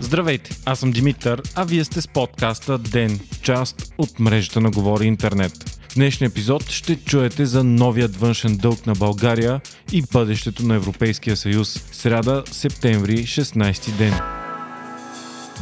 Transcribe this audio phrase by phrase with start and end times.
[0.00, 5.06] Здравейте, аз съм Димитър, а вие сте с подкаста ДЕН, част от мрежата на Говори
[5.06, 5.52] Интернет.
[5.90, 9.60] В днешния епизод ще чуете за новият външен дълг на България
[9.92, 11.84] и бъдещето на Европейския съюз.
[11.92, 14.35] Сряда, септември, 16 ден.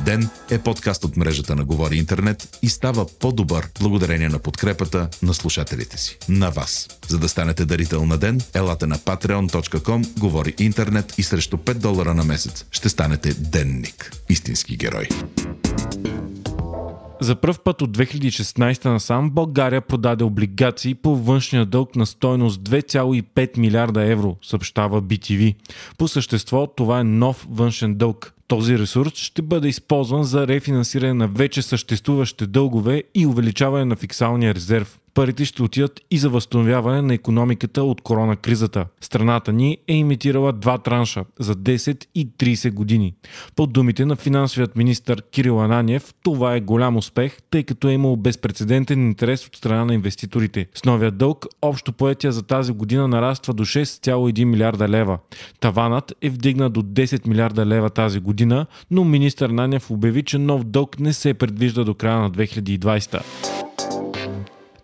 [0.04, 5.34] Ден е подкаст от мрежата на Говори Интернет и става по-добър благодарение на подкрепата на
[5.34, 6.18] слушателите си.
[6.28, 6.88] На вас.
[7.08, 12.14] За да станете дарител на Ден, елате на patreon.com, Говори Интернет и срещу 5 долара
[12.14, 14.12] на месец ще станете денник.
[14.28, 15.08] Истински герой.
[17.20, 23.58] За първ път от 2016 насам България продаде облигации по външния дълг на стойност 2,5
[23.58, 25.54] милиарда евро, съобщава BTV.
[25.98, 28.33] По същество това е нов външен дълг.
[28.46, 34.54] Този ресурс ще бъде използван за рефинансиране на вече съществуващите дългове и увеличаване на фиксалния
[34.54, 34.98] резерв.
[35.14, 38.86] Парите ще отидат и за възстановяване на економиката от корона кризата.
[39.00, 43.14] Страната ни е имитирала два транша за 10 и 30 години.
[43.56, 48.16] Под думите на финансовият министр Кирил Ананиев, това е голям успех, тъй като е имал
[48.16, 50.66] безпредседентен интерес от страна на инвеститорите.
[50.74, 55.18] С новия дълг общо поетия за тази година нараства до 6,1 милиарда лева.
[55.60, 60.64] Таванът е вдигнат до 10 милиарда лева тази година, но министър Нанев обяви, че нов
[60.64, 63.63] дълг не се предвижда до края на 2020.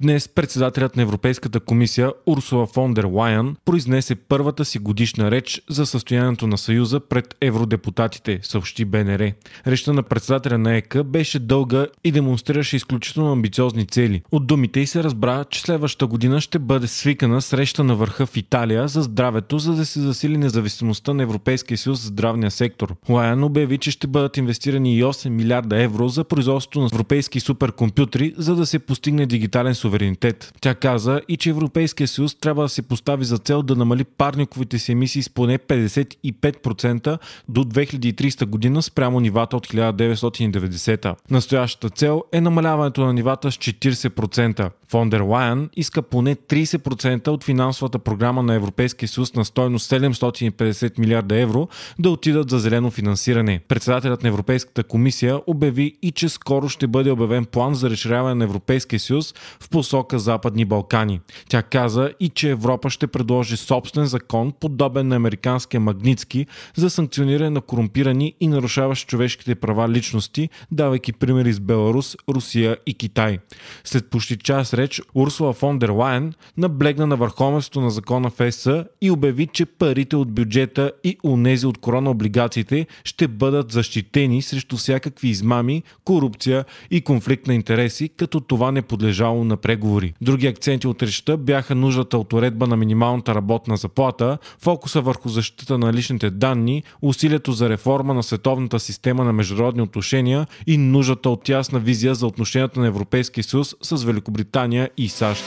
[0.02, 5.86] Днес председателят на Европейската комисия Урсула фон дер Лайън произнесе първата си годишна реч за
[5.86, 9.32] състоянието на Съюза пред евродепутатите, съобщи БНР.
[9.66, 14.22] Речта на председателя на ЕК беше дълга и демонстрираше изключително амбициозни цели.
[14.32, 18.36] От думите й се разбра, че следващата година ще бъде свикана среща на върха в
[18.36, 22.94] Италия за здравето, за да се засили независимостта на Европейския съюз в здравния сектор.
[23.08, 28.34] Лайън обяви, че ще бъдат инвестирани и 8 милиарда евро за производството на европейски суперкомпютри,
[28.36, 30.52] за да се постигне дигитален суверенитет суверенитет.
[30.60, 34.78] Тя каза и че Европейския съюз трябва да се постави за цел да намали парниковите
[34.78, 41.14] си емисии с поне 55% до 2300 година спрямо нивата от 1990.
[41.30, 44.70] Настоящата цел е намаляването на нивата с 40%.
[44.88, 51.40] Фондер Лайън иска поне 30% от финансовата програма на Европейския съюз на стойност 750 милиарда
[51.40, 53.60] евро да отидат за зелено финансиране.
[53.68, 58.44] Председателят на Европейската комисия обяви и че скоро ще бъде обявен план за разширяване на
[58.44, 61.20] Европейския съюз в посока Западни Балкани.
[61.48, 67.50] Тя каза и че Европа ще предложи собствен закон, подобен на американския Магницки, за санкциониране
[67.50, 73.38] на корумпирани и нарушаващи човешките права личности, давайки примери с Беларус, Русия и Китай.
[73.84, 78.68] След почти час реч Урсула фон дер Лайен наблегна на върховенството на закона в ЕС
[79.02, 84.76] и обяви, че парите от бюджета и унези от корона облигациите ще бъдат защитени срещу
[84.76, 90.14] всякакви измами, корупция и конфликт на интереси, като това не подлежало на преговори.
[90.20, 95.78] Други акценти от речта бяха нуждата от уредба на минималната работна заплата, фокуса върху защита
[95.78, 101.48] на личните данни, усилието за реформа на световната система на международни отношения и нуждата от
[101.48, 105.44] ясна визия за отношенията на Европейския съюз с Великобритания и САЩ.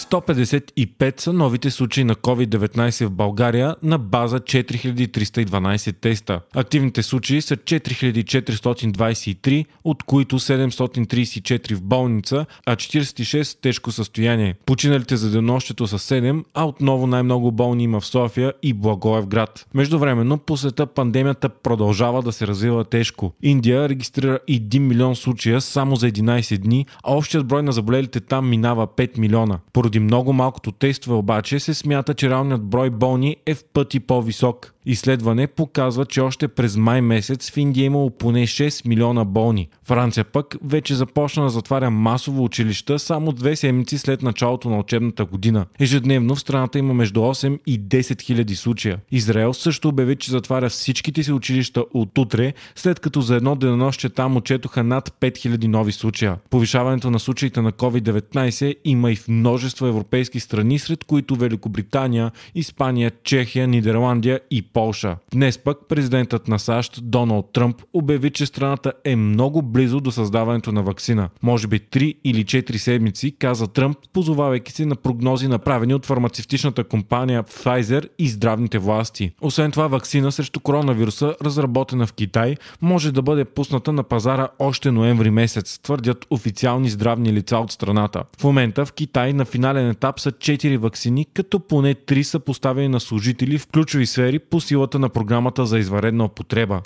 [0.00, 6.40] 155 са новите случаи на COVID-19 в България на база 4312 теста.
[6.54, 14.54] Активните случаи са 4423, от които 734 в болница, а 46 в тежко състояние.
[14.66, 19.66] Починалите за денощето са 7, а отново най-много болни има в София и Благоевград.
[19.74, 23.32] Междувременно по света пандемията продължава да се развива тежко.
[23.42, 28.48] Индия регистрира 1 милион случая само за 11 дни, а общият брой на заболелите там
[28.48, 29.58] минава 5 милиона.
[29.98, 34.74] Много малкото тестове обаче се смята, че реалният брой болни е в пъти по-висок.
[34.86, 39.68] Изследване показва, че още през май месец в Индия е имало поне 6 милиона болни.
[39.84, 45.24] Франция пък вече започна да затваря масово училища само две седмици след началото на учебната
[45.24, 45.66] година.
[45.80, 48.98] Ежедневно в страната има между 8 и 10 хиляди случая.
[49.10, 54.10] Израел също обяви, че затваря всичките си училища от утре, след като за едно денонощие
[54.10, 56.36] там отчетоха над 5000 нови случая.
[56.50, 63.12] Повишаването на случаите на COVID-19 има и в множество европейски страни, сред които Великобритания, Испания,
[63.24, 65.16] Чехия, Нидерландия и Полша.
[65.32, 70.72] Днес пък президентът на САЩ Доналд Тръмп обяви, че страната е много близо до създаването
[70.72, 71.28] на вакцина.
[71.42, 76.84] Може би 3 или 4 седмици, каза Тръмп, позовавайки се на прогнози направени от фармацевтичната
[76.84, 79.32] компания Pfizer и здравните власти.
[79.40, 84.90] Освен това, вакцина срещу коронавируса, разработена в Китай, може да бъде пусната на пазара още
[84.90, 88.24] ноември месец, твърдят официални здравни лица от страната.
[88.40, 92.88] В момента в Китай на финален етап са 4 вакцини, като поне 3 са поставени
[92.88, 96.80] на служители в ключови сфери по силата на програмата за изваредна употреба.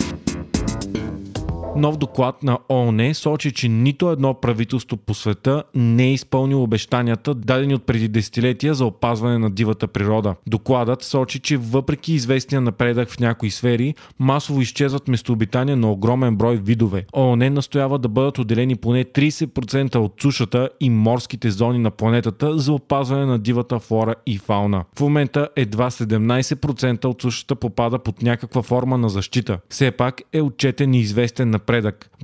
[1.77, 7.33] Нов доклад на ООН сочи, че нито едно правителство по света не е изпълнило обещанията,
[7.33, 10.35] дадени от преди десетилетия за опазване на дивата природа.
[10.47, 16.57] Докладът сочи, че въпреки известния напредък в някои сфери, масово изчезват местообитания на огромен брой
[16.57, 17.05] видове.
[17.17, 22.73] ООН настоява да бъдат отделени поне 30% от сушата и морските зони на планетата за
[22.73, 24.83] опазване на дивата флора и фауна.
[24.97, 29.59] В момента едва 17% от сушата попада под някаква форма на защита.
[29.69, 31.64] Все пак е отчетен и известен напредък.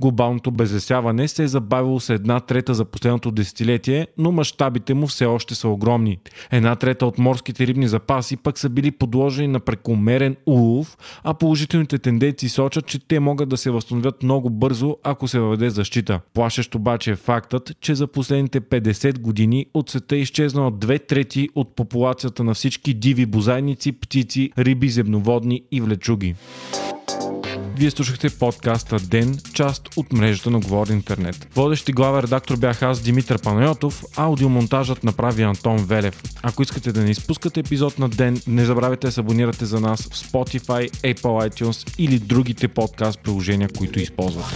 [0.00, 5.26] Глобалното безлесяване се е забавило с една трета за последното десетилетие, но мащабите му все
[5.26, 6.18] още са огромни.
[6.50, 11.98] Една трета от морските рибни запаси пък са били подложени на прекомерен улов, а положителните
[11.98, 16.20] тенденции сочат, че те могат да се възстановят много бързо, ако се въведе защита.
[16.34, 21.48] Плашещ обаче е фактът, че за последните 50 години от света е изчезнало две трети
[21.54, 26.34] от популацията на всички диви бозайници, птици, риби, земноводни и влечуги.
[27.76, 31.48] Вие слушахте подкаста Ден, част от мрежата на Говор Интернет.
[31.54, 36.22] Водещи главен редактор бях аз, Димитър Панайотов, аудиомонтажът направи Антон Велев.
[36.42, 40.02] Ако искате да не изпускате епизод на Ден, не забравяйте да се абонирате за нас
[40.02, 44.54] в Spotify, Apple iTunes или другите подкаст приложения, които използвате.